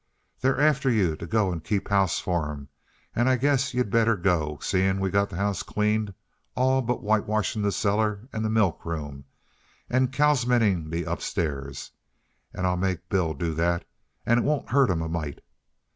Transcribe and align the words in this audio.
"They're 0.39 0.59
after 0.59 0.89
yuh 0.89 1.15
t' 1.15 1.27
go 1.27 1.51
an' 1.51 1.59
keep 1.59 1.89
house 1.89 2.19
for 2.19 2.49
'em, 2.49 2.69
an' 3.15 3.27
I 3.27 3.35
guess 3.35 3.75
yuh 3.75 3.83
better 3.83 4.17
go, 4.17 4.57
seein' 4.59 4.99
we 4.99 5.11
got 5.11 5.29
the 5.29 5.35
house 5.35 5.61
cleaned 5.61 6.15
all 6.55 6.81
but 6.81 7.03
whitewashin' 7.03 7.61
the 7.61 7.71
cellar 7.71 8.27
an' 8.33 8.51
milk 8.51 8.83
room 8.83 9.25
an' 9.91 10.07
kals'minin' 10.07 10.89
the 10.89 11.03
upstairs, 11.03 11.91
an' 12.51 12.65
I'll 12.65 12.77
make 12.77 13.09
Bill 13.09 13.35
do 13.35 13.53
that, 13.53 13.85
an' 14.25 14.37
't 14.39 14.43
won't 14.43 14.69
hurt 14.71 14.89
him 14.89 15.03
a 15.03 15.07
mite. 15.07 15.41